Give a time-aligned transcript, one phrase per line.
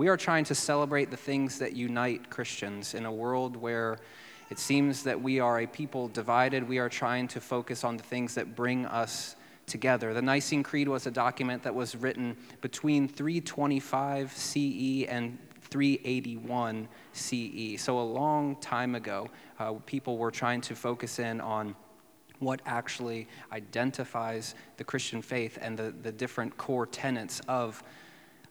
[0.00, 3.98] We are trying to celebrate the things that unite Christians in a world where
[4.48, 6.66] it seems that we are a people divided.
[6.66, 9.36] We are trying to focus on the things that bring us
[9.66, 10.14] together.
[10.14, 17.76] The Nicene Creed was a document that was written between 325 CE and 381 CE.
[17.76, 19.28] So, a long time ago,
[19.58, 21.76] uh, people were trying to focus in on
[22.38, 27.84] what actually identifies the Christian faith and the, the different core tenets of,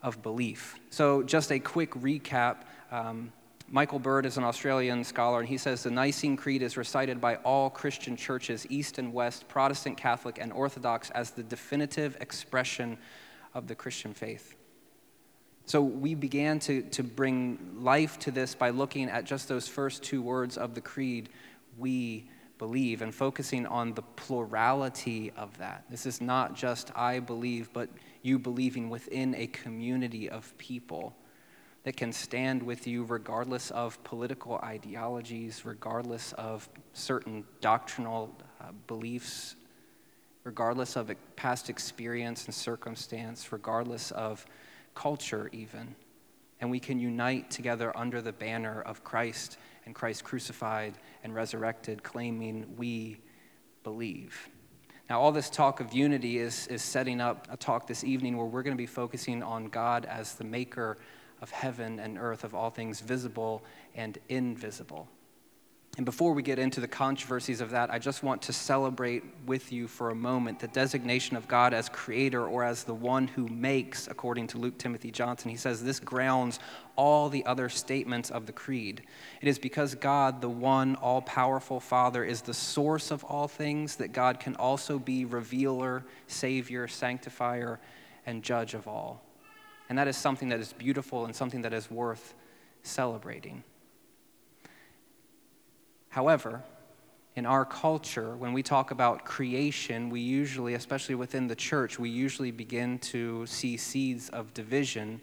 [0.02, 0.80] of belief.
[0.90, 2.58] So, just a quick recap.
[2.92, 3.32] Um,
[3.72, 7.36] Michael Bird is an Australian scholar, and he says the Nicene Creed is recited by
[7.38, 12.98] all Christian churches, East and West, Protestant, Catholic, and Orthodox, as the definitive expression
[13.54, 14.56] of the Christian faith.
[15.66, 20.02] So we began to, to bring life to this by looking at just those first
[20.02, 21.30] two words of the creed,
[21.78, 22.28] we
[22.58, 25.86] believe, and focusing on the plurality of that.
[25.92, 27.88] This is not just I believe, but
[28.22, 31.16] you believing within a community of people
[31.84, 39.56] that can stand with you regardless of political ideologies, regardless of certain doctrinal uh, beliefs,
[40.44, 44.46] regardless of past experience and circumstance, regardless of
[44.94, 45.96] culture, even.
[46.60, 52.04] And we can unite together under the banner of Christ and Christ crucified and resurrected,
[52.04, 53.22] claiming we
[53.84, 54.50] believe.
[55.10, 58.46] Now, all this talk of unity is, is setting up a talk this evening where
[58.46, 60.98] we're going to be focusing on God as the maker
[61.42, 63.64] of heaven and earth, of all things visible
[63.96, 65.08] and invisible.
[65.98, 69.72] And before we get into the controversies of that, I just want to celebrate with
[69.72, 73.48] you for a moment the designation of God as creator or as the one who
[73.48, 75.50] makes, according to Luke Timothy Johnson.
[75.50, 76.60] He says this grounds
[77.00, 79.04] all the other statements of the creed.
[79.40, 83.96] It is because God, the one all powerful Father, is the source of all things
[83.96, 87.80] that God can also be revealer, savior, sanctifier,
[88.26, 89.24] and judge of all.
[89.88, 92.34] And that is something that is beautiful and something that is worth
[92.84, 93.64] celebrating.
[96.10, 96.64] However,
[97.38, 102.10] in our culture, when we talk about creation, we usually, especially within the church, we
[102.10, 105.22] usually begin to see seeds of division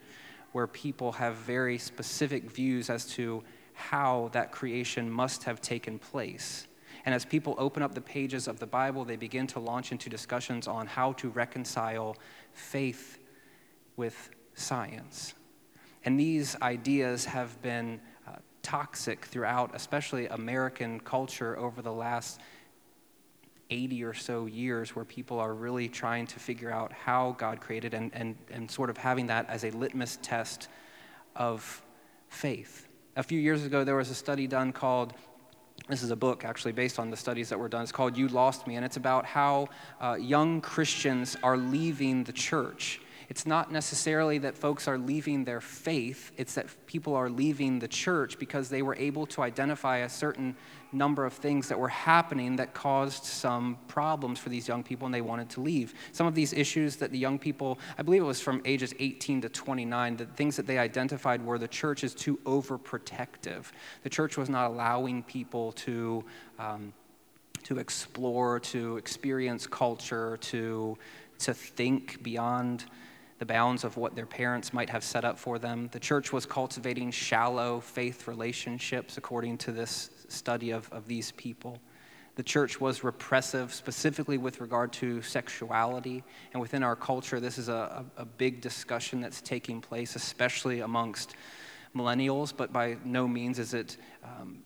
[0.56, 3.44] where people have very specific views as to
[3.74, 6.66] how that creation must have taken place.
[7.04, 10.08] And as people open up the pages of the Bible, they begin to launch into
[10.08, 12.16] discussions on how to reconcile
[12.54, 13.18] faith
[13.98, 15.34] with science.
[16.06, 22.40] And these ideas have been uh, toxic throughout, especially American culture, over the last
[23.70, 27.94] 80 or so years, where people are really trying to figure out how God created
[27.94, 30.68] and, and, and sort of having that as a litmus test
[31.34, 31.82] of
[32.28, 32.88] faith.
[33.16, 35.14] A few years ago, there was a study done called
[35.88, 37.82] this is a book actually based on the studies that were done.
[37.82, 39.68] It's called You Lost Me, and it's about how
[40.00, 45.60] uh, young Christians are leaving the church it's not necessarily that folks are leaving their
[45.60, 50.08] faith, it's that people are leaving the church because they were able to identify a
[50.08, 50.56] certain
[50.92, 55.14] number of things that were happening that caused some problems for these young people and
[55.14, 55.94] they wanted to leave.
[56.12, 59.42] Some of these issues that the young people, I believe it was from ages 18
[59.42, 63.64] to 29, the things that they identified were the church is too overprotective.
[64.02, 66.24] The church was not allowing people to.
[66.58, 66.92] Um,
[67.62, 70.96] to explore, to experience culture, to,
[71.40, 72.84] to think beyond
[73.38, 75.88] the bounds of what their parents might have set up for them.
[75.92, 81.78] The church was cultivating shallow faith relationships, according to this study of, of these people.
[82.36, 86.22] The church was repressive, specifically with regard to sexuality.
[86.52, 90.80] And within our culture, this is a, a, a big discussion that's taking place, especially
[90.80, 91.34] amongst
[91.94, 94.58] millennials, but by no means is it um,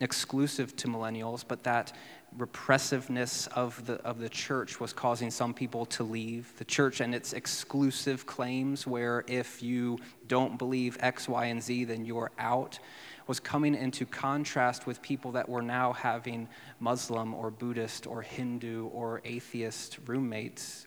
[0.00, 1.92] exclusive to millennials, but that
[2.36, 6.52] repressiveness of the, of the church was causing some people to leave.
[6.58, 11.84] The church and its exclusive claims, where if you don't believe X, Y, and Z,
[11.84, 12.78] then you're out,
[13.26, 16.48] was coming into contrast with people that were now having
[16.80, 20.86] Muslim or Buddhist or Hindu or atheist roommates.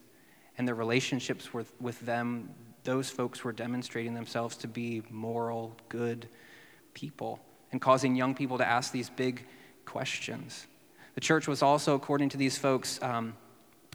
[0.58, 2.50] And their relationships with, with them,
[2.84, 6.28] those folks were demonstrating themselves to be moral, good
[6.94, 7.40] people
[7.72, 9.46] and causing young people to ask these big
[9.86, 10.68] questions.
[11.16, 13.36] The church was also, according to these folks, um,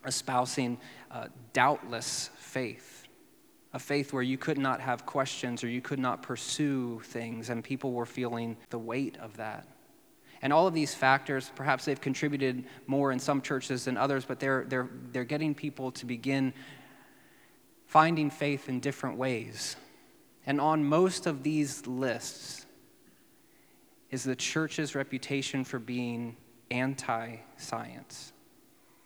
[0.06, 0.78] espousing
[1.10, 3.08] uh, doubtless faith,
[3.72, 7.64] a faith where you could not have questions or you could not pursue things, and
[7.64, 9.66] people were feeling the weight of that.
[10.42, 14.38] And all of these factors, perhaps they've contributed more in some churches than others, but
[14.38, 16.52] they're, they're, they're getting people to begin
[17.86, 19.76] finding faith in different ways.
[20.44, 22.65] And on most of these lists
[24.10, 26.36] is the church's reputation for being
[26.70, 28.32] anti science.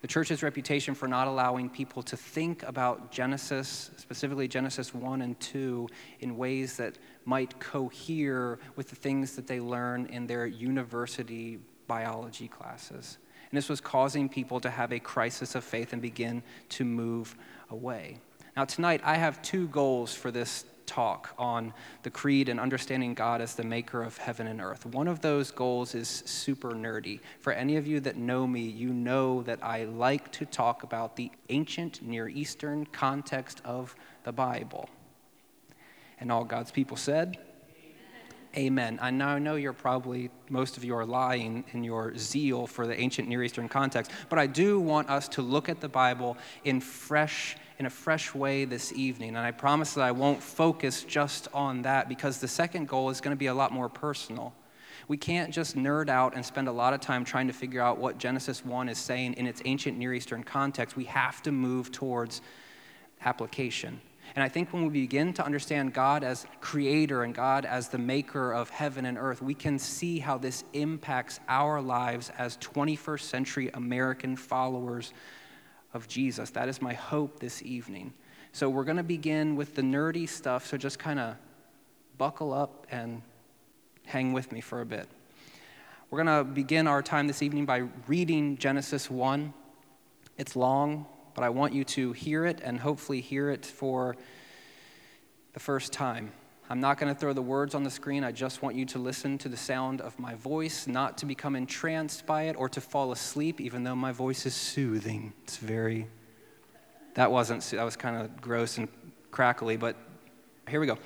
[0.00, 5.38] The church's reputation for not allowing people to think about Genesis, specifically Genesis 1 and
[5.40, 5.88] 2,
[6.20, 12.48] in ways that might cohere with the things that they learn in their university biology
[12.48, 13.18] classes.
[13.50, 17.36] And this was causing people to have a crisis of faith and begin to move
[17.68, 18.20] away.
[18.56, 21.72] Now, tonight, I have two goals for this talk on
[22.02, 24.84] the creed and understanding God as the maker of heaven and earth.
[24.84, 27.20] One of those goals is super nerdy.
[27.38, 31.14] For any of you that know me, you know that I like to talk about
[31.14, 33.94] the ancient Near Eastern context of
[34.24, 34.90] the Bible.
[36.18, 37.38] And all God's people said,
[38.56, 38.98] Amen.
[39.00, 42.98] I now know you're probably, most of you are lying in your zeal for the
[42.98, 46.80] ancient Near Eastern context, but I do want us to look at the Bible in
[46.80, 49.30] fresh in a fresh way this evening.
[49.30, 53.22] And I promise that I won't focus just on that because the second goal is
[53.22, 54.52] going to be a lot more personal.
[55.08, 57.96] We can't just nerd out and spend a lot of time trying to figure out
[57.96, 60.94] what Genesis 1 is saying in its ancient Near Eastern context.
[60.94, 62.42] We have to move towards
[63.24, 63.98] application.
[64.36, 67.96] And I think when we begin to understand God as creator and God as the
[67.96, 73.22] maker of heaven and earth, we can see how this impacts our lives as 21st
[73.22, 75.14] century American followers
[75.92, 76.50] of Jesus.
[76.50, 78.12] That is my hope this evening.
[78.52, 81.36] So we're going to begin with the nerdy stuff, so just kind of
[82.18, 83.22] buckle up and
[84.06, 85.08] hang with me for a bit.
[86.10, 89.54] We're going to begin our time this evening by reading Genesis 1.
[90.36, 94.16] It's long, but I want you to hear it and hopefully hear it for
[95.52, 96.32] the first time.
[96.70, 98.22] I'm not going to throw the words on the screen.
[98.22, 101.56] I just want you to listen to the sound of my voice, not to become
[101.56, 105.32] entranced by it or to fall asleep, even though my voice is soothing.
[105.42, 106.06] It's very,
[107.14, 108.86] that wasn't, that was kind of gross and
[109.32, 109.96] crackly, but
[110.68, 110.96] here we go.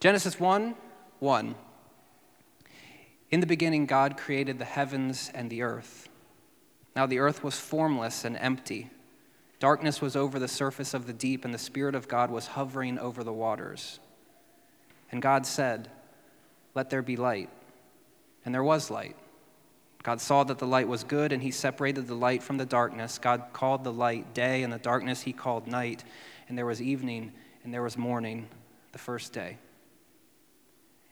[0.00, 0.74] Genesis 1
[1.20, 1.54] 1.
[3.30, 6.08] In the beginning, God created the heavens and the earth.
[6.96, 8.90] Now the earth was formless and empty.
[9.60, 12.98] Darkness was over the surface of the deep, and the Spirit of God was hovering
[12.98, 14.00] over the waters.
[15.12, 15.88] And God said,
[16.74, 17.50] Let there be light.
[18.44, 19.16] And there was light.
[20.02, 23.18] God saw that the light was good, and he separated the light from the darkness.
[23.18, 26.04] God called the light day, and the darkness he called night.
[26.48, 27.32] And there was evening,
[27.64, 28.48] and there was morning,
[28.92, 29.58] the first day.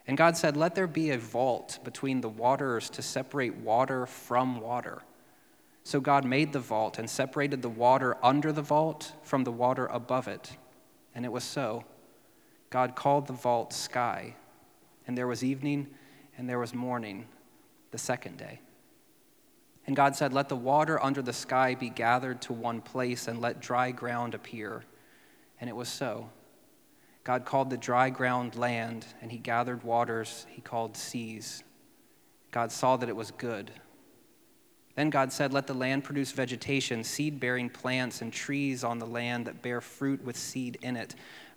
[0.06, 4.60] And God said, Let there be a vault between the waters to separate water from
[4.60, 5.02] water.
[5.84, 9.86] So God made the vault and separated the water under the vault from the water
[9.86, 10.56] above it.
[11.14, 11.84] And it was so.
[12.70, 14.34] God called the vault sky,
[15.06, 15.88] and there was evening
[16.36, 17.26] and there was morning
[17.90, 18.60] the second day.
[19.86, 23.40] And God said, Let the water under the sky be gathered to one place, and
[23.40, 24.84] let dry ground appear.
[25.60, 26.28] And it was so.
[27.24, 31.62] God called the dry ground land, and he gathered waters he called seas.
[32.50, 33.70] God saw that it was good.
[34.94, 39.06] Then God said, Let the land produce vegetation, seed bearing plants, and trees on the
[39.06, 41.14] land that bear fruit with seed in it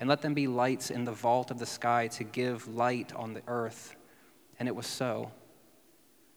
[0.00, 3.34] and let them be lights in the vault of the sky to give light on
[3.34, 3.94] the earth.
[4.58, 5.30] And it was so.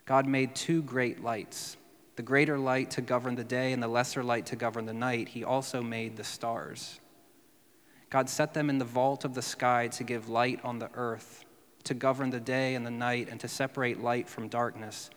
[0.05, 1.77] God made two great lights
[2.15, 5.29] the greater light to govern the day and the lesser light to govern the night.
[5.29, 6.99] He also made the stars.
[8.11, 11.43] God set them in the vault of the sky to give light on the earth,
[11.85, 15.09] to govern the day and the night, and to separate light from darkness.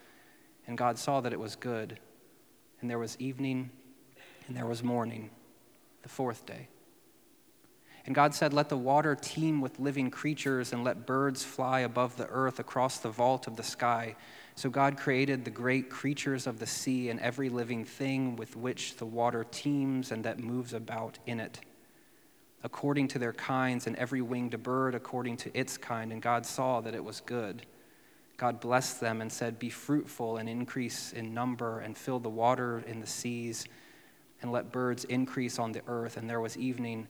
[0.65, 1.99] And God saw that it was good.
[2.81, 3.69] And there was evening,
[4.47, 5.29] and there was morning,
[6.01, 6.67] the fourth day.
[8.07, 12.15] And God said, Let the water teem with living creatures, and let birds fly above
[12.15, 14.15] the earth across the vault of the sky.
[14.55, 18.95] So God created the great creatures of the sea and every living thing with which
[18.95, 21.59] the water teems and that moves about in it,
[22.63, 26.13] according to their kinds, and every winged bird according to its kind.
[26.13, 27.65] And God saw that it was good.
[28.37, 32.85] God blessed them and said, Be fruitful and increase in number, and fill the water
[32.87, 33.65] in the seas,
[34.41, 36.15] and let birds increase on the earth.
[36.15, 37.09] And there was evening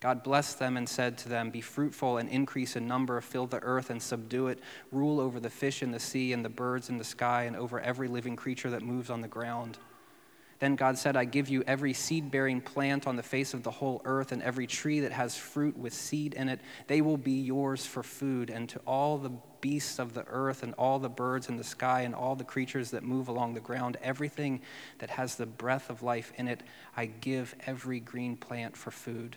[0.00, 3.62] God blessed them and said to them, Be fruitful and increase in number, fill the
[3.62, 4.60] earth and subdue it,
[4.92, 7.80] rule over the fish in the sea and the birds in the sky, and over
[7.80, 9.78] every living creature that moves on the ground.
[10.60, 13.70] Then God said, I give you every seed bearing plant on the face of the
[13.72, 16.60] whole earth, and every tree that has fruit with seed in it.
[16.86, 20.74] They will be yours for food, and to all the beasts of the earth, and
[20.74, 23.96] all the birds in the sky, and all the creatures that move along the ground,
[24.00, 24.60] everything
[24.98, 26.62] that has the breath of life in it,
[26.96, 29.36] I give every green plant for food.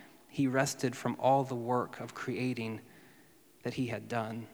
[0.31, 2.79] he rested from all the work of creating
[3.63, 4.47] that he had done.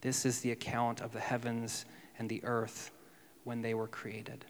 [0.00, 1.84] This is the account of the heavens
[2.18, 2.90] and the earth
[3.44, 4.46] when they were created.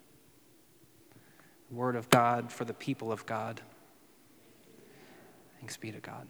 [1.68, 3.60] Word of God for the people of God.
[5.58, 6.28] Thanks be to God.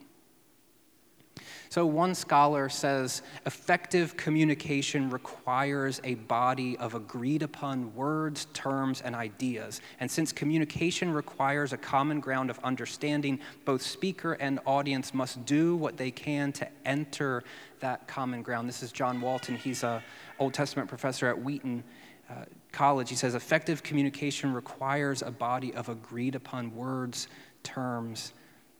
[1.69, 9.15] So, one scholar says effective communication requires a body of agreed upon words, terms, and
[9.15, 9.81] ideas.
[9.99, 15.75] And since communication requires a common ground of understanding, both speaker and audience must do
[15.75, 17.43] what they can to enter
[17.79, 18.67] that common ground.
[18.67, 19.55] This is John Walton.
[19.55, 20.03] He's a
[20.39, 21.83] Old Testament professor at Wheaton
[22.29, 23.09] uh, College.
[23.09, 27.27] He says effective communication requires a body of agreed upon words,
[27.63, 28.33] terms,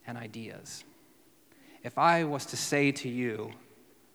[0.05, 0.83] and ideas.
[1.83, 3.51] If I was to say to you,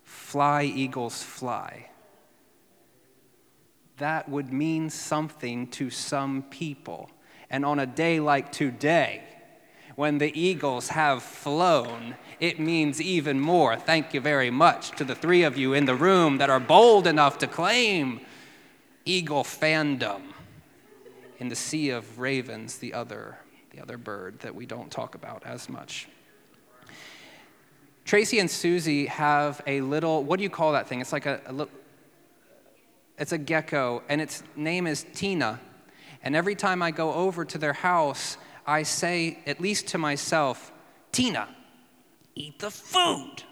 [0.02, 1.90] fly, eagles, fly,
[3.99, 7.11] that would mean something to some people.
[7.50, 9.23] And on a day like today,
[9.95, 13.76] when the eagles have flown, it means even more.
[13.76, 17.07] Thank you very much to the three of you in the room that are bold
[17.07, 18.21] enough to claim
[19.04, 20.23] eagle fandom
[21.38, 23.37] in the sea of ravens, the other,
[23.71, 26.09] the other bird that we don't talk about as much.
[28.04, 31.00] Tracy and Susie have a little, what do you call that thing?
[31.00, 31.73] It's like a, a little,
[33.18, 35.61] it's a gecko, and its name is Tina.
[36.23, 40.73] And every time I go over to their house, I say, at least to myself,
[41.11, 41.49] Tina,
[42.35, 43.42] eat the food.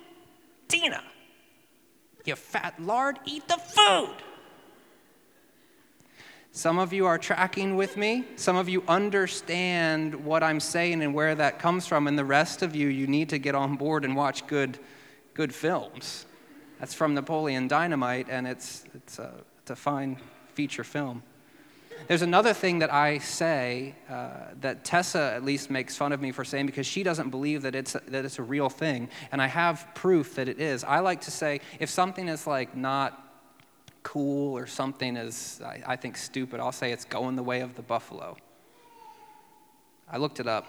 [0.68, 1.02] Tina,
[2.24, 4.14] you fat lard, eat the food.
[6.52, 8.24] Some of you are tracking with me.
[8.34, 12.08] Some of you understand what I'm saying and where that comes from.
[12.08, 14.78] And the rest of you, you need to get on board and watch good,
[15.34, 16.26] good films.
[16.80, 20.16] That's from Napoleon Dynamite, and it's, it's, a, it's a fine
[20.54, 21.22] feature film.
[22.08, 24.30] There's another thing that I say uh,
[24.62, 27.74] that Tessa at least makes fun of me for saying because she doesn't believe that
[27.74, 29.08] it's, a, that it's a real thing.
[29.30, 30.82] And I have proof that it is.
[30.82, 33.29] I like to say if something is like not
[34.02, 37.76] cool or something is, I, I think, stupid, I'll say it's going the way of
[37.76, 38.36] the buffalo.
[40.10, 40.66] I looked it up.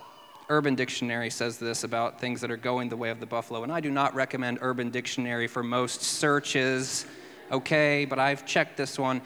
[0.49, 3.71] Urban Dictionary says this about things that are going the way of the buffalo, and
[3.71, 7.05] I do not recommend Urban Dictionary for most searches,
[7.51, 9.21] okay, but I've checked this one.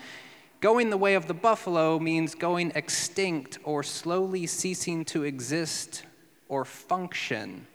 [0.61, 6.03] Going the way of the buffalo means going extinct or slowly ceasing to exist
[6.47, 7.65] or function,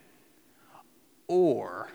[1.27, 1.89] or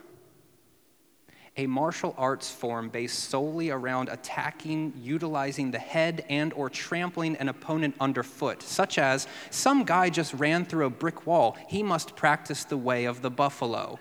[1.57, 7.49] a martial arts form based solely around attacking utilizing the head and or trampling an
[7.49, 11.57] opponent underfoot such as some guy just ran through a brick wall.
[11.67, 13.99] He must practice the way of the buffalo.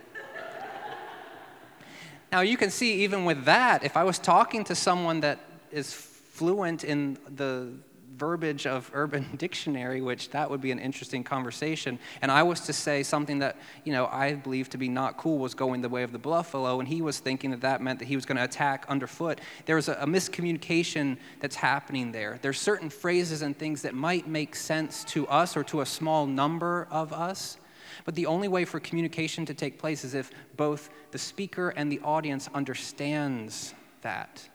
[2.31, 5.39] Now you can see even with that if i was talking to someone that
[5.73, 7.73] is fluent in the
[8.17, 11.99] verbiage of Urban Dictionary, which that would be an interesting conversation.
[12.23, 15.39] And I was to say something that, you know, I believe to be not cool
[15.39, 18.07] was going the way of the buffalo, and he was thinking that that meant that
[18.07, 19.41] he was going to attack underfoot.
[19.67, 22.39] There's a, a miscommunication that's happening there.
[22.43, 26.27] There's certain phrases and things that might make sense to us or to a small
[26.27, 27.59] number of us.
[28.05, 31.91] But the only way for communication to take place is if both the speaker and
[31.91, 34.49] the audience understands that.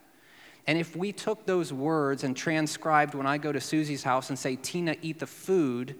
[0.67, 4.37] And if we took those words and transcribed when I go to Susie's house and
[4.37, 5.95] say, Tina, eat the food,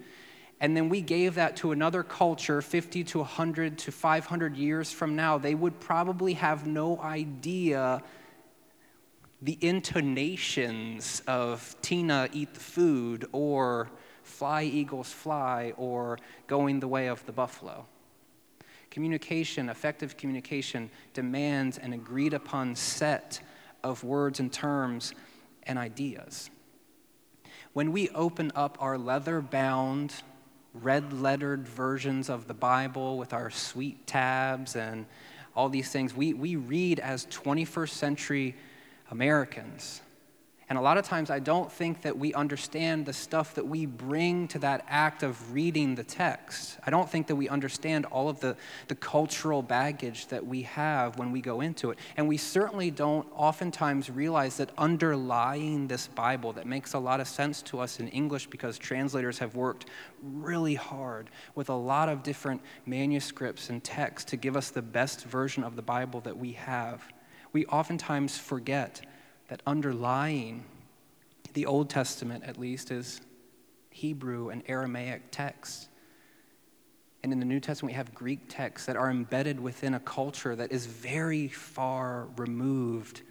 [0.59, 5.15] and then we gave that to another culture 50 to 100 to 500 years from
[5.15, 8.03] now, they would probably have no idea
[9.41, 13.89] the intonations of Tina, eat the food, or
[14.21, 17.85] fly, eagles, fly, or going the way of the buffalo.
[18.91, 23.41] Communication, effective communication, demands an agreed upon set
[23.83, 25.13] of words and terms
[25.63, 26.49] and ideas.
[27.73, 30.13] When we open up our leather bound,
[30.73, 35.05] red lettered versions of the Bible with our sweet tabs and
[35.55, 38.55] all these things, we, we read as 21st century
[39.09, 40.01] Americans.
[40.71, 43.85] And a lot of times, I don't think that we understand the stuff that we
[43.85, 46.77] bring to that act of reading the text.
[46.85, 48.55] I don't think that we understand all of the,
[48.87, 51.99] the cultural baggage that we have when we go into it.
[52.15, 57.27] And we certainly don't oftentimes realize that underlying this Bible, that makes a lot of
[57.27, 59.87] sense to us in English because translators have worked
[60.23, 65.25] really hard with a lot of different manuscripts and texts to give us the best
[65.25, 67.03] version of the Bible that we have.
[67.51, 69.01] We oftentimes forget
[69.51, 70.63] that underlying
[71.51, 73.19] the Old Testament, at least, is
[73.89, 75.89] Hebrew and Aramaic texts.
[77.21, 80.55] And in the New Testament, we have Greek texts that are embedded within a culture
[80.55, 83.23] that is very far removed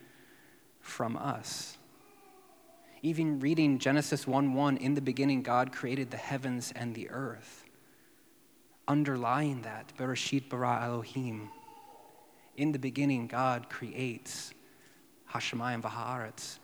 [0.82, 1.78] from us.
[3.00, 7.64] Even reading Genesis 1 1, in the beginning, God created the heavens and the earth.
[8.86, 11.48] Underlying that, Bereshit bara Elohim.
[12.58, 14.52] In the beginning, God creates
[15.32, 16.58] Hashemayim v'haaretz,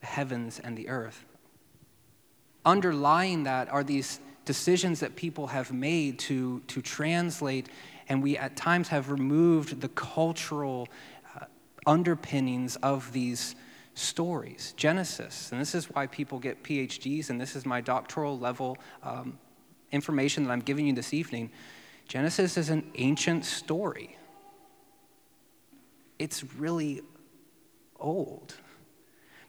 [0.00, 1.24] the heavens and the earth.
[2.64, 7.68] Underlying that are these decisions that people have made to, to translate,
[8.08, 10.88] and we at times have removed the cultural
[11.36, 11.44] uh,
[11.86, 13.54] underpinnings of these
[13.94, 14.74] stories.
[14.76, 19.38] Genesis, and this is why people get PhDs, and this is my doctoral level um,
[19.92, 21.50] information that I'm giving you this evening.
[22.08, 24.16] Genesis is an ancient story.
[26.18, 27.02] It's really
[28.00, 28.54] old.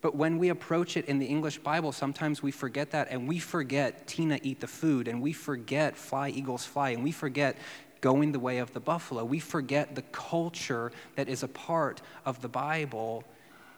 [0.02, 3.38] But when we approach it in the English Bible, sometimes we forget that and we
[3.38, 7.56] forget Tina eat the food and we forget fly, eagles fly, and we forget
[8.02, 9.24] going the way of the buffalo.
[9.24, 13.24] We forget the culture that is a part of the Bible.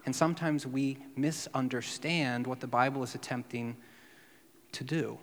[0.06, 3.76] And sometimes we misunderstand what the Bible is attempting
[4.72, 5.20] to do.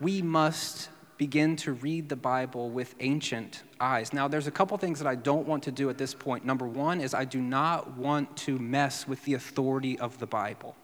[0.00, 0.88] We must
[1.22, 4.12] begin to read the Bible with ancient eyes.
[4.12, 6.44] Now, there's a couple things that I don't want to do at this point.
[6.44, 10.74] Number one is I do not want to mess with the authority of the Bible.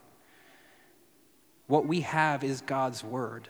[1.67, 3.49] What we have is God's Word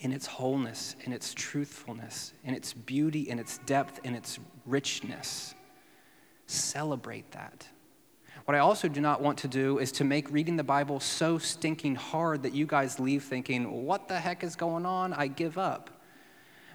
[0.00, 5.54] in its wholeness, in its truthfulness, in its beauty, in its depth, in its richness.
[6.48, 7.68] Celebrate that.
[8.44, 11.38] What I also do not want to do is to make reading the Bible so
[11.38, 15.12] stinking hard that you guys leave thinking, what the heck is going on?
[15.12, 15.90] I give up.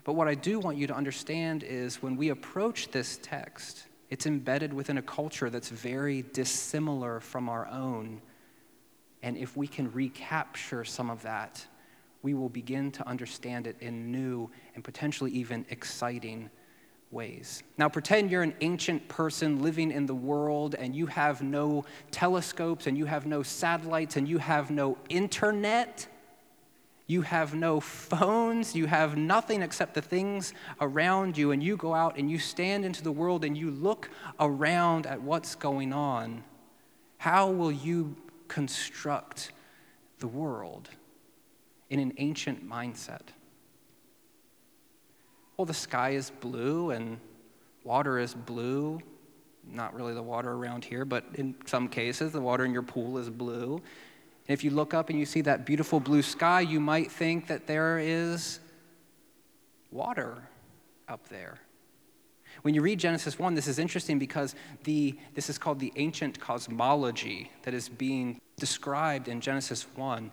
[0.06, 4.26] But what I do want you to understand is when we approach this text, it's
[4.26, 8.22] embedded within a culture that's very dissimilar from our own.
[9.22, 11.66] And if we can recapture some of that,
[12.22, 16.50] we will begin to understand it in new and potentially even exciting
[17.12, 17.64] ways.
[17.78, 22.88] Now, pretend you're an ancient person living in the world and you have no telescopes
[22.88, 26.08] and you have no satellites and you have no internet.
[27.10, 31.94] You have no phones, you have nothing except the things around you, and you go
[31.94, 34.10] out and you stand into the world and you look
[34.42, 36.44] around at what's going on.
[37.18, 38.18] How will you
[38.50, 39.54] construct
[40.20, 40.90] the world
[41.90, 43.22] in an ancient mindset?
[45.58, 47.20] Well, the sky is blue and
[47.84, 49.02] water is blue.
[49.70, 53.18] Not really the water around here, but in some cases, the water in your pool
[53.18, 53.82] is blue.
[54.48, 57.48] And if you look up and you see that beautiful blue sky, you might think
[57.48, 58.60] that there is
[59.92, 60.44] water
[61.08, 61.60] up there.
[62.62, 66.40] When you read Genesis 1, this is interesting because the, this is called the ancient
[66.40, 70.32] cosmology that is being described in Genesis 1.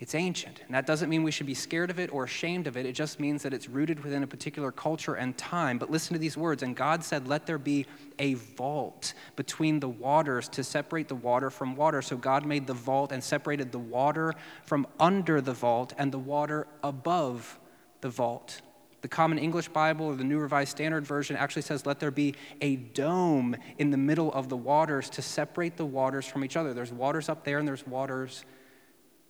[0.00, 0.62] It's ancient.
[0.64, 2.86] And that doesn't mean we should be scared of it or ashamed of it.
[2.86, 5.76] It just means that it's rooted within a particular culture and time.
[5.76, 6.62] But listen to these words.
[6.62, 7.84] And God said, Let there be
[8.18, 12.00] a vault between the waters to separate the water from water.
[12.00, 14.34] So God made the vault and separated the water
[14.64, 17.58] from under the vault and the water above
[18.00, 18.62] the vault.
[19.02, 22.34] The Common English Bible or the New Revised Standard Version actually says, Let there be
[22.62, 26.72] a dome in the middle of the waters to separate the waters from each other.
[26.72, 28.46] There's waters up there and there's waters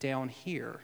[0.00, 0.80] down here.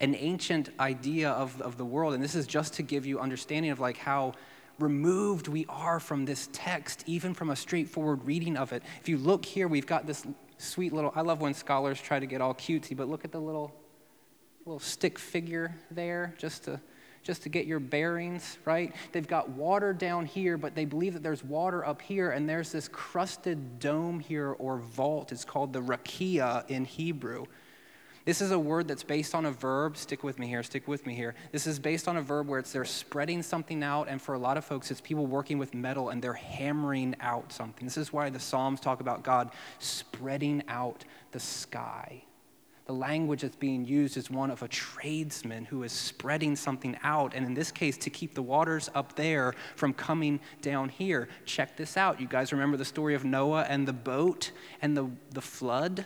[0.00, 3.70] An ancient idea of, of the world, and this is just to give you understanding
[3.70, 4.34] of like how
[4.78, 8.82] removed we are from this text, even from a straightforward reading of it.
[9.00, 10.26] If you look here, we've got this
[10.58, 13.40] sweet little, I love when scholars try to get all cutesy, but look at the
[13.40, 13.74] little,
[14.64, 16.80] little stick figure there, just to
[17.22, 18.94] just to get your bearings, right?
[19.12, 22.72] They've got water down here, but they believe that there's water up here, and there's
[22.72, 25.32] this crusted dome here or vault.
[25.32, 27.44] It's called the rakia in Hebrew.
[28.26, 29.96] This is a word that's based on a verb.
[29.96, 31.34] Stick with me here, stick with me here.
[31.52, 34.38] This is based on a verb where it's they're spreading something out, and for a
[34.38, 37.86] lot of folks, it's people working with metal and they're hammering out something.
[37.86, 42.24] This is why the Psalms talk about God spreading out the sky.
[42.90, 47.34] The language that's being used is one of a tradesman who is spreading something out,
[47.36, 51.28] and in this case, to keep the waters up there from coming down here.
[51.44, 52.20] Check this out.
[52.20, 54.50] You guys remember the story of Noah and the boat
[54.82, 56.04] and the, the flood?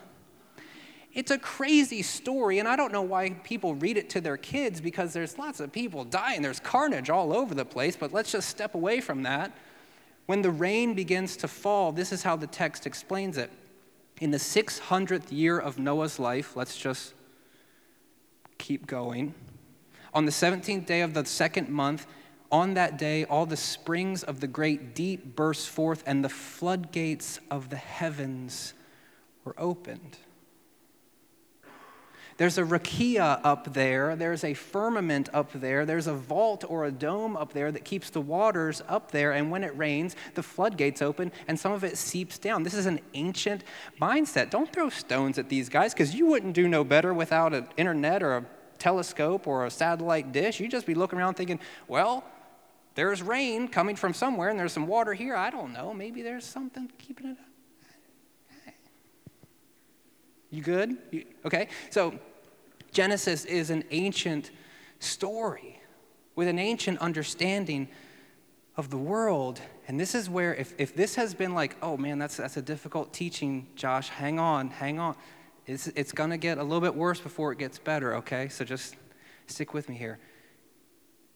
[1.14, 4.82] It's a crazy story, and I don't know why people read it to their kids
[4.82, 6.42] because there's lots of people dying.
[6.42, 9.56] There's carnage all over the place, but let's just step away from that.
[10.26, 13.50] When the rain begins to fall, this is how the text explains it.
[14.20, 17.14] In the 600th year of Noah's life, let's just
[18.58, 19.34] keep going.
[20.12, 22.06] On the 17th day of the second month,
[22.52, 27.40] on that day, all the springs of the great deep burst forth, and the floodgates
[27.50, 28.74] of the heavens
[29.44, 30.18] were opened.
[32.36, 34.16] There's a rakia up there.
[34.16, 35.86] There's a firmament up there.
[35.86, 39.32] There's a vault or a dome up there that keeps the waters up there.
[39.32, 42.64] And when it rains, the floodgates open and some of it seeps down.
[42.64, 43.62] This is an ancient
[44.00, 44.50] mindset.
[44.50, 48.22] Don't throw stones at these guys because you wouldn't do no better without an internet
[48.22, 48.46] or a
[48.78, 50.58] telescope or a satellite dish.
[50.58, 52.24] You'd just be looking around thinking, well,
[52.96, 55.36] there's rain coming from somewhere and there's some water here.
[55.36, 55.94] I don't know.
[55.94, 57.46] Maybe there's something keeping it up.
[60.54, 60.96] You good?
[61.10, 61.68] You, okay.
[61.90, 62.14] So
[62.92, 64.52] Genesis is an ancient
[65.00, 65.80] story
[66.36, 67.88] with an ancient understanding
[68.76, 69.60] of the world.
[69.88, 72.62] And this is where, if, if this has been like, oh man, that's, that's a
[72.62, 75.16] difficult teaching, Josh, hang on, hang on.
[75.66, 78.48] It's, it's going to get a little bit worse before it gets better, okay?
[78.48, 78.94] So just
[79.48, 80.20] stick with me here.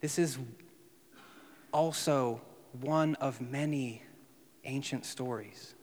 [0.00, 0.38] This is
[1.72, 2.40] also
[2.80, 4.02] one of many
[4.64, 5.74] ancient stories.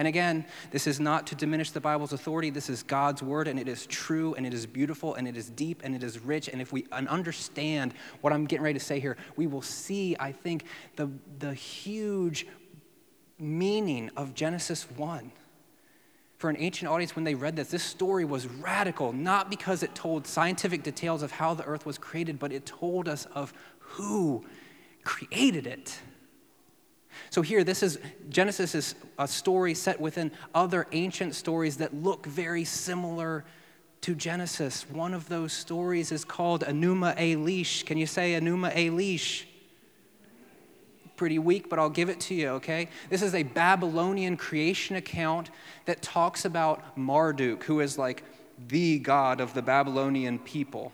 [0.00, 2.48] And again, this is not to diminish the Bible's authority.
[2.48, 5.50] This is God's word, and it is true, and it is beautiful, and it is
[5.50, 6.48] deep, and it is rich.
[6.48, 10.32] And if we understand what I'm getting ready to say here, we will see, I
[10.32, 10.64] think,
[10.96, 12.46] the, the huge
[13.38, 15.32] meaning of Genesis 1
[16.38, 19.94] for an ancient audience when they read this, this story was radical, not because it
[19.94, 24.46] told scientific details of how the earth was created, but it told us of who
[25.04, 26.00] created it.
[27.30, 32.26] So here, this is Genesis is a story set within other ancient stories that look
[32.26, 33.44] very similar
[34.00, 34.88] to Genesis.
[34.90, 37.86] One of those stories is called Enuma Elish.
[37.86, 39.44] Can you say Enuma Elish?
[41.16, 42.88] Pretty weak, but I'll give it to you, okay?
[43.10, 45.50] This is a Babylonian creation account
[45.84, 48.24] that talks about Marduk, who is like
[48.68, 50.92] the god of the Babylonian people.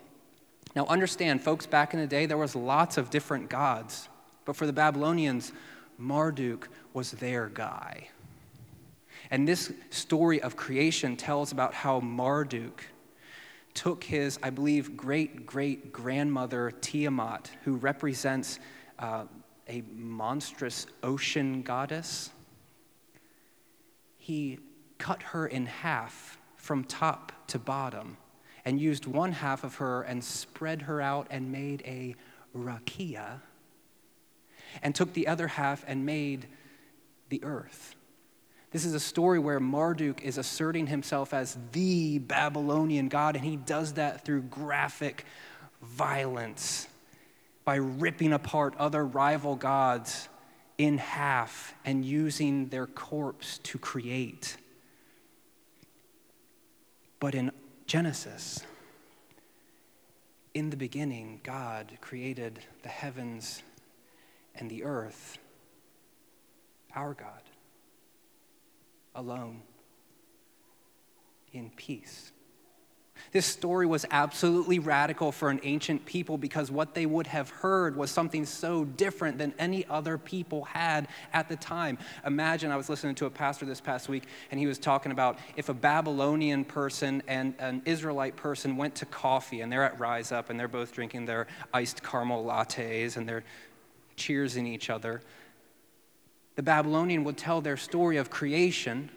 [0.75, 4.09] Now, understand, folks, back in the day, there was lots of different gods.
[4.45, 5.51] But for the Babylonians,
[5.97, 8.09] Marduk was their guy.
[9.29, 12.83] And this story of creation tells about how Marduk
[13.73, 18.59] took his, I believe, great great grandmother Tiamat, who represents
[18.99, 19.25] uh,
[19.69, 22.31] a monstrous ocean goddess.
[24.17, 24.59] He
[24.97, 28.17] cut her in half from top to bottom
[28.65, 32.15] and used one half of her and spread her out and made a
[32.55, 33.39] rakia
[34.81, 36.47] and took the other half and made
[37.29, 37.95] the earth.
[38.71, 43.55] This is a story where Marduk is asserting himself as the Babylonian god, and he
[43.55, 45.25] does that through graphic
[45.81, 46.87] violence
[47.63, 50.29] by ripping apart other rival gods
[50.77, 54.57] in half and using their corpse to create.
[57.19, 57.51] But in
[57.87, 58.61] Genesis,
[60.53, 63.63] in the beginning, God created the heavens
[64.57, 65.37] and the earth,
[66.95, 67.41] our God,
[69.15, 69.61] alone,
[71.51, 72.31] in peace.
[73.31, 77.95] This story was absolutely radical for an ancient people because what they would have heard
[77.95, 81.97] was something so different than any other people had at the time.
[82.25, 85.39] Imagine, I was listening to a pastor this past week, and he was talking about
[85.55, 90.31] if a Babylonian person and an Israelite person went to coffee and they're at Rise
[90.31, 93.43] Up and they're both drinking their iced caramel lattes and they're
[94.17, 95.21] cheersing each other.
[96.55, 99.09] The Babylonian would tell their story of creation,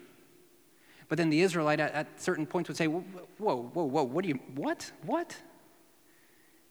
[1.08, 3.02] but then the Israelite at, at certain points would say, Whoa,
[3.38, 4.92] whoa, whoa, what do you, what?
[5.04, 5.36] What?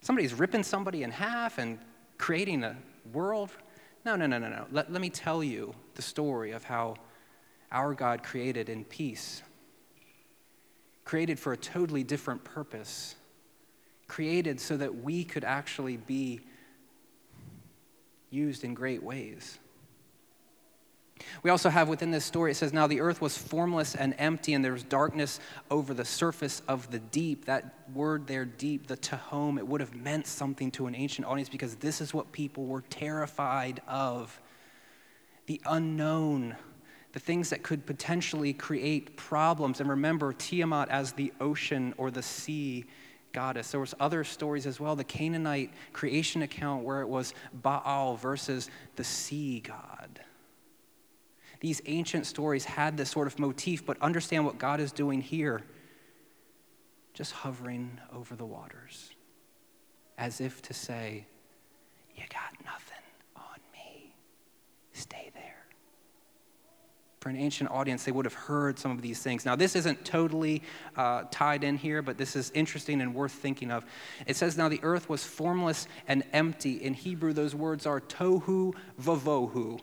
[0.02, 1.80] Somebody's ripping somebody in half and
[2.18, 2.78] creating a
[3.12, 3.50] world?
[4.06, 4.66] No, no, no, no, no.
[4.72, 6.96] Let, let me tell you the story of how
[7.72, 9.42] our God created in peace,
[11.04, 13.16] created for a totally different purpose,
[14.08, 16.42] created so that we could actually be
[18.30, 19.60] used in great ways.
[21.44, 24.54] We also have within this story, it says, Now the earth was formless and empty,
[24.54, 25.40] and there was darkness
[25.70, 27.46] over the surface of the deep.
[27.46, 31.50] That word there, deep, the tehom, it would have meant something to an ancient audience
[31.50, 34.40] because this is what people were terrified of
[35.46, 36.56] the unknown,
[37.14, 39.80] the things that could potentially create problems.
[39.80, 42.86] And remember, Tiamat as the ocean or the sea
[43.34, 43.72] goddess.
[43.72, 48.70] There was other stories as well, the Canaanite creation account where it was Baal versus
[48.96, 50.22] the sea god.
[51.60, 55.64] These ancient stories had this sort of motif, but understand what God is doing here
[57.14, 59.12] just hovering over the waters,
[60.18, 61.26] as if to say,
[62.16, 63.04] You got nothing
[63.36, 64.16] on me.
[64.94, 65.49] Stay there.
[67.20, 69.46] For an ancient audience, they would have heard some of these things.
[69.46, 70.64] Now, this isn't totally
[70.96, 73.86] uh, tied in here, but this is interesting and worth thinking of.
[74.26, 76.76] It says, Now the earth was formless and empty.
[76.82, 79.80] In Hebrew, those words are tohu vavohu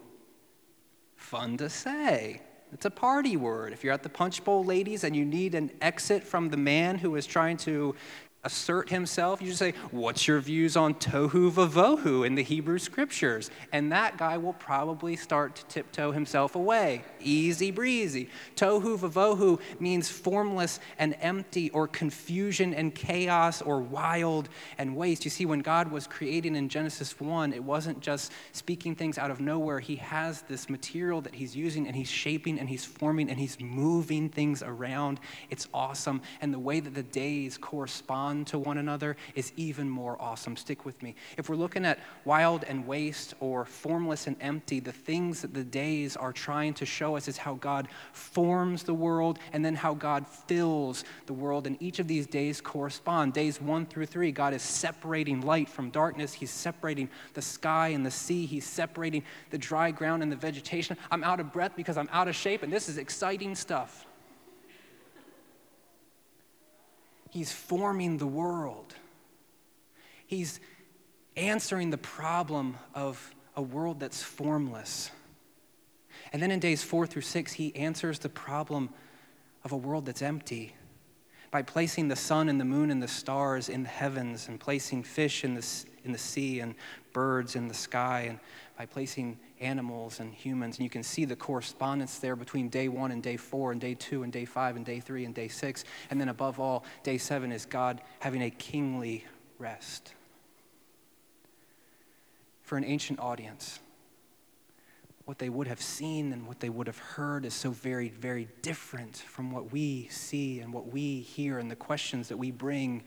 [1.17, 2.41] Fun to say.
[2.73, 3.73] It's a party word.
[3.73, 6.99] If you're at the punch bowl, ladies, and you need an exit from the man
[6.99, 7.95] who is trying to
[8.47, 13.51] assert himself, you just say, What's your views on tohu vavohu in the Hebrew scriptures?
[13.73, 17.05] And that guy will probably start to tiptoe himself away.
[17.21, 18.31] Easy breezy.
[18.55, 25.25] Tohu vavohu means formless and empty, or confusion and chaos, or wild and waste.
[25.25, 29.33] You see, when God was creating in Genesis 1, it wasn't just speaking things out
[29.33, 29.81] of nowhere.
[29.81, 33.61] He has this material that He's using, and He's shaping, and He's forming, and He's
[33.61, 35.19] moving things around.
[35.51, 36.23] It's awesome.
[36.41, 40.57] And the way that the days correspond to one another is even more awesome.
[40.57, 41.15] Stick with me.
[41.37, 45.65] If we're looking at wild and waste or formless and empty, the things that the
[45.65, 49.95] days are trying to show us is how God forms the world and then how
[49.95, 51.67] God fills the world.
[51.67, 53.33] And each of these days correspond.
[53.33, 56.33] Days one through three, God is separating light from darkness.
[56.33, 58.47] He's separating the sky and the sea.
[58.47, 60.97] He's separating the dry ground and the vegetation.
[61.11, 64.06] I'm out of breath because I'm out of shape, and this is exciting stuff.
[67.31, 68.95] He's forming the world.
[70.27, 70.61] He's
[71.37, 75.11] answering the problem of a world that's formless.
[76.33, 78.91] And then in days four through six, he answers the problem
[79.65, 80.75] of a world that's empty
[81.51, 85.03] by placing the sun and the moon and the stars in the heavens and placing
[85.03, 85.67] fish in the,
[86.05, 86.75] in the sea and
[87.13, 88.39] birds in the sky and
[88.77, 90.77] by placing animals and humans.
[90.77, 93.95] And you can see the correspondence there between day one and day four, and day
[93.95, 95.85] two and day five, and day three and day six.
[96.11, 99.25] And then above all, day seven is God having a kingly
[99.59, 100.13] rest.
[102.63, 103.81] For an ancient audience,
[105.25, 108.49] what they would have seen and what they would have heard is so very, very
[108.63, 113.03] different from what we see and what we hear and the questions that we bring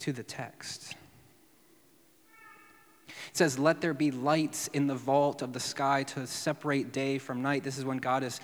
[0.00, 0.94] to the text.
[3.30, 7.18] It says, Let there be lights in the vault of the sky to separate day
[7.18, 7.64] from night.
[7.64, 8.40] This is when God is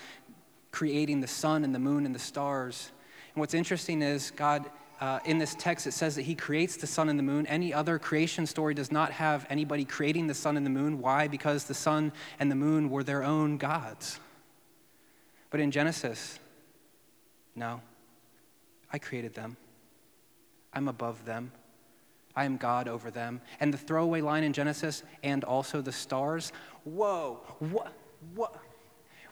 [0.70, 2.90] creating the sun and the moon and the stars.
[3.34, 6.86] And what's interesting is, God, uh, in this text, it says that He creates the
[6.86, 7.46] sun and the moon.
[7.46, 11.00] Any other creation story does not have anybody creating the sun and the moon.
[11.00, 11.28] Why?
[11.28, 14.18] Because the sun and the moon were their own gods.
[15.50, 16.38] But in Genesis,
[17.54, 17.80] no,
[18.92, 19.56] I created them,
[20.72, 21.52] I'm above them.
[22.38, 23.40] I am God over them.
[23.58, 26.52] And the throwaway line in Genesis, and also the stars.
[26.84, 27.92] Whoa, what?
[28.36, 28.54] What?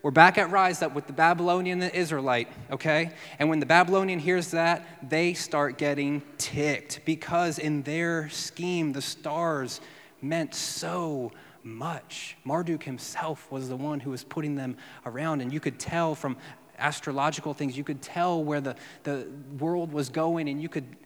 [0.03, 3.13] We're back at Rise Up with the Babylonian and the Israelite, okay?
[3.39, 9.03] And when the Babylonian hears that, they start getting ticked because in their scheme, the
[9.03, 9.81] stars
[10.21, 11.31] meant so
[11.63, 12.37] much.
[12.43, 16.37] Marduk himself was the one who was putting them around, and you could tell from
[16.77, 19.29] astrological things, you could tell where the, the
[19.61, 20.97] world was going, and you could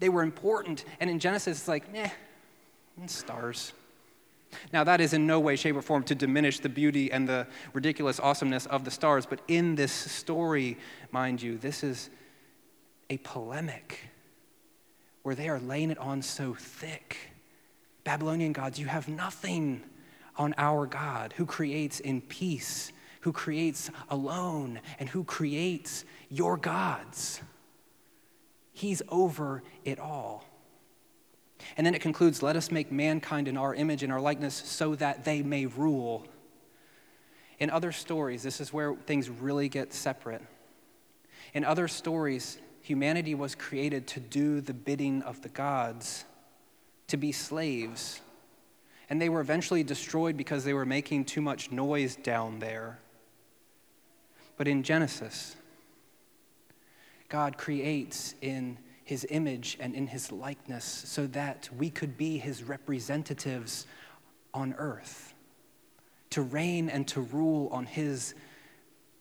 [0.00, 0.84] they were important.
[0.98, 2.10] And in Genesis, it's like, eh,
[3.06, 3.72] stars.
[4.72, 7.46] Now, that is in no way, shape, or form to diminish the beauty and the
[7.72, 10.76] ridiculous awesomeness of the stars, but in this story,
[11.12, 12.10] mind you, this is
[13.08, 14.10] a polemic
[15.22, 17.16] where they are laying it on so thick.
[18.04, 19.82] Babylonian gods, you have nothing
[20.36, 27.40] on our God who creates in peace, who creates alone, and who creates your gods.
[28.80, 30.42] He's over it all.
[31.76, 34.94] And then it concludes let us make mankind in our image and our likeness so
[34.94, 36.26] that they may rule.
[37.58, 40.40] In other stories, this is where things really get separate.
[41.52, 46.24] In other stories, humanity was created to do the bidding of the gods,
[47.08, 48.22] to be slaves.
[49.10, 52.98] And they were eventually destroyed because they were making too much noise down there.
[54.56, 55.56] But in Genesis,
[57.30, 62.62] God creates in his image and in his likeness so that we could be his
[62.62, 63.86] representatives
[64.52, 65.32] on earth,
[66.30, 68.34] to reign and to rule on his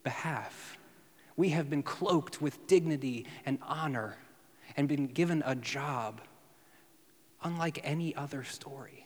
[0.03, 0.77] behalf.
[1.37, 4.17] We have been cloaked with dignity and honor
[4.75, 6.21] and been given a job
[7.43, 9.05] unlike any other story.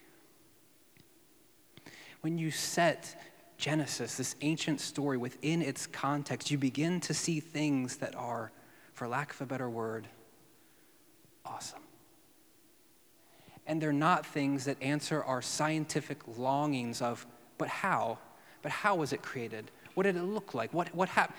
[2.22, 3.22] When you set
[3.58, 8.52] Genesis, this ancient story, within its context, you begin to see things that are,
[8.93, 10.08] for lack of a better word,
[11.45, 11.82] awesome.
[13.65, 17.25] And they're not things that answer our scientific longings of,
[17.58, 18.19] but how?
[18.62, 19.71] But how was it created?
[19.93, 20.73] What did it look like?
[20.73, 21.38] What, what happened?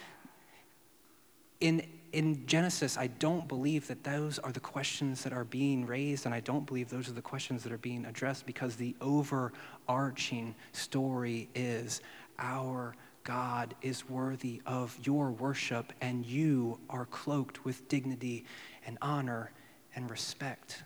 [1.61, 6.27] In, in Genesis, I don't believe that those are the questions that are being raised,
[6.27, 10.55] and I don't believe those are the questions that are being addressed because the overarching
[10.73, 12.01] story is
[12.39, 18.45] our God is worthy of your worship, and you are cloaked with dignity
[18.87, 19.51] and honor
[19.97, 20.83] and respect.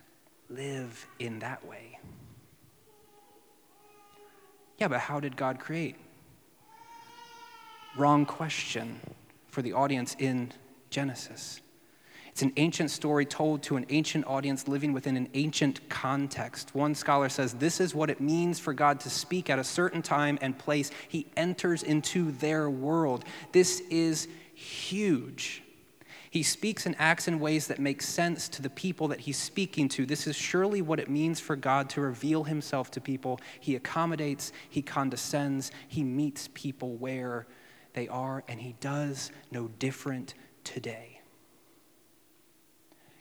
[0.49, 1.99] Live in that way.
[4.77, 5.97] Yeah, but how did God create?
[7.97, 9.01] Wrong question
[9.49, 10.53] for the audience in
[10.89, 11.59] Genesis.
[12.39, 16.73] It's an ancient story told to an ancient audience living within an ancient context.
[16.73, 20.01] One scholar says this is what it means for God to speak at a certain
[20.01, 20.89] time and place.
[21.09, 23.25] He enters into their world.
[23.51, 25.63] This is huge.
[26.29, 29.89] He speaks and acts in ways that make sense to the people that he's speaking
[29.89, 30.05] to.
[30.05, 33.41] This is surely what it means for God to reveal himself to people.
[33.59, 37.47] He accommodates, he condescends, he meets people where
[37.91, 41.18] they are, and he does no different today.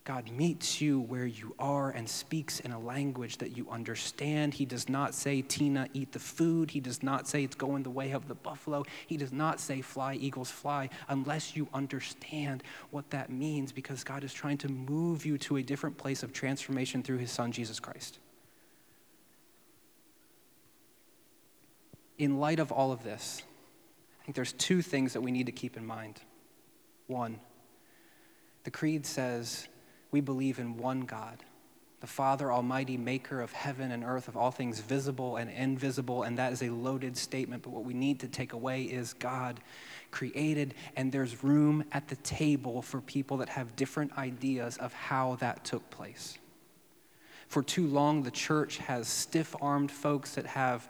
[0.09, 4.55] God meets you where you are and speaks in a language that you understand.
[4.55, 6.71] He does not say, Tina, eat the food.
[6.71, 8.87] He does not say, it's going the way of the buffalo.
[9.07, 14.25] He does not say, fly, eagles, fly, unless you understand what that means because God
[14.25, 17.79] is trying to move you to a different place of transformation through his son, Jesus
[17.79, 18.19] Christ.
[22.17, 23.43] In light of all of this,
[24.23, 26.23] I think there's two things that we need to keep in mind.
[27.09, 27.41] One,
[28.65, 29.69] the Creed says,
[30.11, 31.39] we believe in one God,
[32.01, 36.23] the Father Almighty, maker of heaven and earth, of all things visible and invisible.
[36.23, 37.63] And that is a loaded statement.
[37.63, 39.61] But what we need to take away is God
[40.11, 45.37] created, and there's room at the table for people that have different ideas of how
[45.37, 46.39] that took place.
[47.49, 50.89] For too long, the church has stiff armed folks that have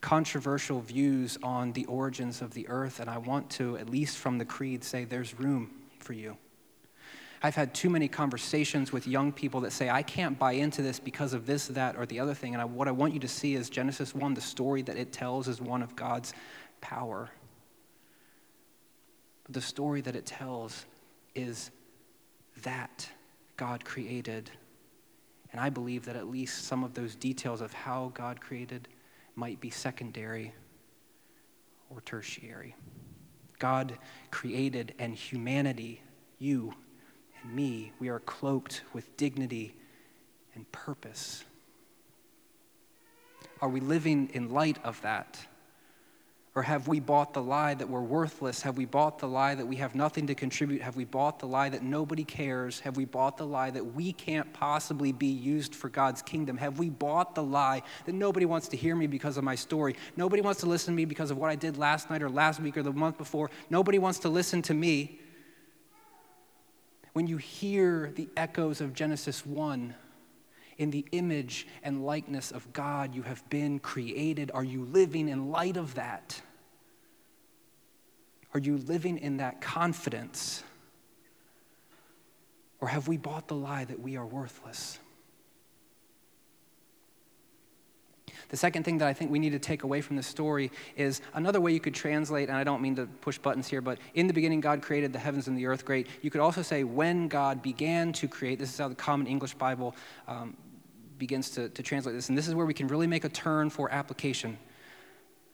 [0.00, 3.00] controversial views on the origins of the earth.
[3.00, 6.36] And I want to, at least from the creed, say there's room for you.
[7.42, 10.98] I've had too many conversations with young people that say, I can't buy into this
[10.98, 12.54] because of this, that, or the other thing.
[12.54, 15.12] And I, what I want you to see is Genesis 1, the story that it
[15.12, 16.32] tells is one of God's
[16.80, 17.30] power.
[19.48, 20.86] The story that it tells
[21.34, 21.70] is
[22.62, 23.08] that
[23.56, 24.50] God created.
[25.52, 28.88] And I believe that at least some of those details of how God created
[29.34, 30.52] might be secondary
[31.90, 32.74] or tertiary.
[33.58, 33.98] God
[34.30, 36.02] created, and humanity,
[36.38, 36.74] you,
[37.44, 39.74] me, we are cloaked with dignity
[40.54, 41.44] and purpose.
[43.60, 45.38] Are we living in light of that?
[46.56, 48.62] Or have we bought the lie that we're worthless?
[48.62, 50.80] Have we bought the lie that we have nothing to contribute?
[50.80, 52.80] Have we bought the lie that nobody cares?
[52.80, 56.56] Have we bought the lie that we can't possibly be used for God's kingdom?
[56.56, 59.96] Have we bought the lie that nobody wants to hear me because of my story?
[60.16, 62.58] Nobody wants to listen to me because of what I did last night or last
[62.58, 63.50] week or the month before?
[63.68, 65.20] Nobody wants to listen to me
[67.16, 69.94] when you hear the echoes of Genesis 1,
[70.76, 75.50] in the image and likeness of God you have been created, are you living in
[75.50, 76.38] light of that?
[78.52, 80.62] Are you living in that confidence?
[82.82, 84.98] Or have we bought the lie that we are worthless?
[88.48, 91.20] The second thing that I think we need to take away from this story is
[91.34, 94.26] another way you could translate, and I don't mean to push buttons here, but in
[94.26, 95.84] the beginning, God created the heavens and the earth.
[95.84, 96.06] Great.
[96.22, 99.54] You could also say, when God began to create, this is how the Common English
[99.54, 99.94] Bible
[100.28, 100.56] um,
[101.18, 103.70] begins to, to translate this, and this is where we can really make a turn
[103.70, 104.58] for application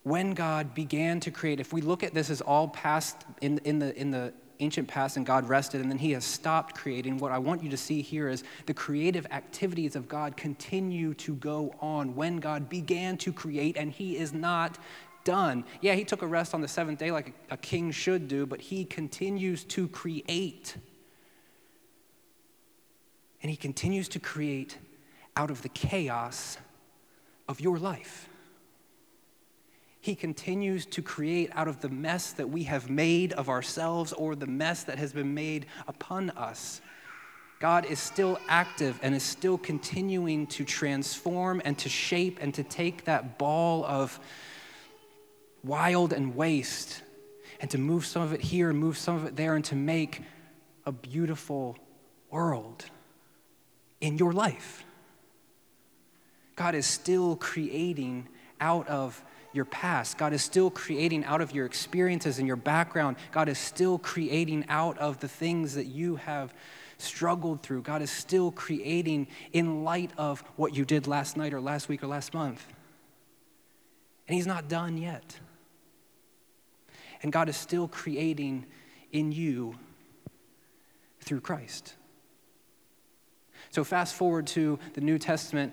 [0.05, 3.79] when God began to create, if we look at this as all past in, in,
[3.79, 7.33] the, in the ancient past and God rested and then he has stopped creating, what
[7.33, 11.75] I want you to see here is the creative activities of God continue to go
[11.81, 14.79] on when God began to create and he is not
[15.25, 15.65] done.
[15.81, 18.61] Yeah, he took a rest on the seventh day like a, king should do, but
[18.61, 20.77] he continues to create.
[23.43, 24.79] And he continues to create
[25.37, 26.59] out of the chaos
[27.49, 28.29] of your life.
[30.03, 34.35] He continues to create out of the mess that we have made of ourselves or
[34.35, 36.81] the mess that has been made upon us.
[37.61, 42.65] God is still active and is still continuing to transform and to shape and to
[42.65, 44.19] take that ball of
[45.63, 47.03] wild and waste
[47.61, 49.77] and to move some of it here and move some of it there and to
[49.77, 50.23] make
[50.85, 51.79] a beautiful
[52.29, 52.87] world
[54.01, 54.85] in your life.
[56.57, 58.27] God is still creating
[58.61, 60.19] out of your past.
[60.19, 63.17] God is still creating out of your experiences and your background.
[63.31, 66.55] God is still creating out of the things that you have
[66.99, 67.83] struggled through.
[67.83, 72.03] God is still creating in light of what you did last night or last week
[72.03, 72.67] or last month.
[74.29, 75.39] And He's not done yet.
[77.23, 78.67] And God is still creating
[79.13, 79.75] in you
[81.21, 81.95] through Christ.
[83.71, 85.73] So, fast forward to the New Testament,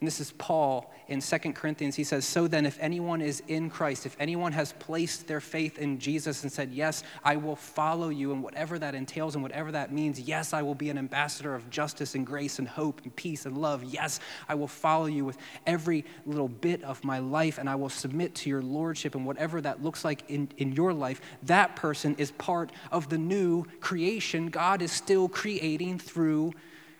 [0.00, 1.94] and this is Paul in Second Corinthians.
[1.94, 5.78] He says, So then, if anyone is in Christ, if anyone has placed their faith
[5.78, 9.70] in Jesus and said, Yes, I will follow you, and whatever that entails and whatever
[9.72, 13.14] that means, yes, I will be an ambassador of justice and grace and hope and
[13.14, 13.84] peace and love.
[13.84, 17.88] Yes, I will follow you with every little bit of my life, and I will
[17.88, 21.20] submit to your lordship and whatever that looks like in, in your life.
[21.44, 26.52] That person is part of the new creation God is still creating through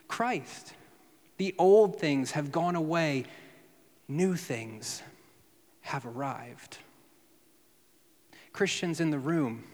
[0.08, 0.74] Christ.
[1.36, 3.24] The old things have gone away,
[4.08, 5.02] new things
[5.80, 6.78] have arrived.
[8.52, 9.64] Christians in the room,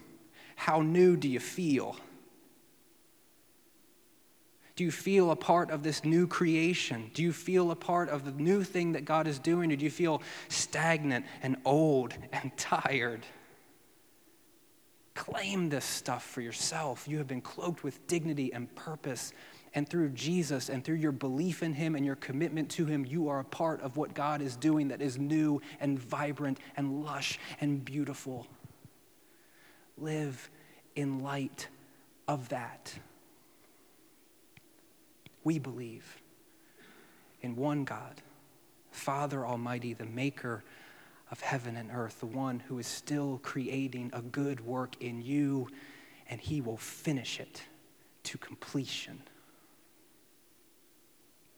[0.56, 1.96] how new do you feel?
[4.80, 7.10] Do you feel a part of this new creation?
[7.12, 9.70] Do you feel a part of the new thing that God is doing?
[9.70, 13.26] Or do you feel stagnant and old and tired?
[15.14, 17.06] Claim this stuff for yourself.
[17.06, 19.34] You have been cloaked with dignity and purpose
[19.74, 23.28] and through Jesus and through your belief in Him and your commitment to Him, you
[23.28, 27.38] are a part of what God is doing that is new and vibrant and lush
[27.60, 28.46] and beautiful.
[29.96, 30.50] Live
[30.96, 31.68] in light
[32.26, 32.94] of that.
[35.44, 36.20] We believe
[37.42, 38.20] in one God,
[38.90, 40.64] Father Almighty, the maker
[41.30, 45.68] of heaven and earth, the one who is still creating a good work in you,
[46.28, 47.62] and He will finish it
[48.24, 49.22] to completion.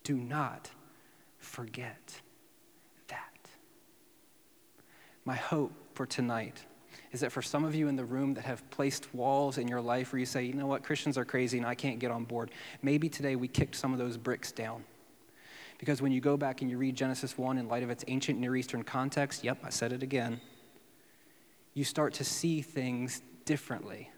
[0.04, 0.70] Do not
[1.38, 2.20] forget
[3.08, 3.48] that.
[5.24, 6.64] My hope for tonight
[7.12, 9.80] is that for some of you in the room that have placed walls in your
[9.80, 12.24] life where you say, you know what, Christians are crazy and I can't get on
[12.24, 12.50] board,
[12.82, 14.84] maybe today we kicked some of those bricks down.
[15.78, 18.38] Because when you go back and you read Genesis 1 in light of its ancient
[18.38, 20.40] Near Eastern context, yep, I said it again,
[21.74, 24.10] you start to see things differently.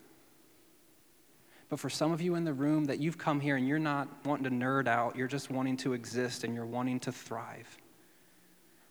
[1.74, 4.06] But for some of you in the room that you've come here and you're not
[4.24, 7.66] wanting to nerd out, you're just wanting to exist and you're wanting to thrive.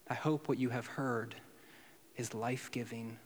[0.09, 1.33] I hope what you have heard
[2.17, 3.17] is life giving.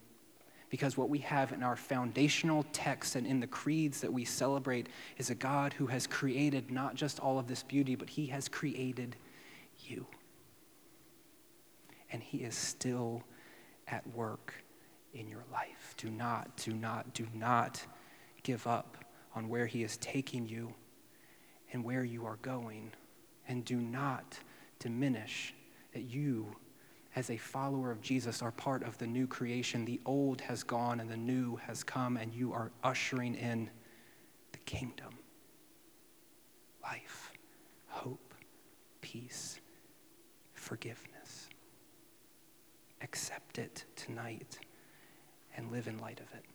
[0.70, 4.90] Because what we have in our foundational texts and in the creeds that we celebrate
[5.18, 8.48] is a God who has created not just all of this beauty, but He has
[8.48, 9.16] created
[9.80, 10.06] you.
[12.12, 13.24] And He is still
[13.88, 14.54] at work
[15.16, 15.96] in your life.
[15.98, 17.84] Do not, do not, do not
[18.44, 19.04] give up
[19.36, 20.74] on where He is taking you
[21.74, 22.92] and where you are going.
[23.48, 24.40] And do not
[24.80, 25.54] diminish
[25.94, 26.56] that you,
[27.16, 29.86] as a follower of Jesus, are part of the new creation.
[29.86, 33.70] The old has gone and the new has come, and you are ushering in
[34.52, 35.14] the kingdom
[36.84, 37.32] life,
[37.88, 38.34] hope,
[39.02, 39.60] peace,
[40.54, 41.50] forgiveness.
[43.02, 44.58] Accept it tonight
[45.56, 46.46] and live in light of it.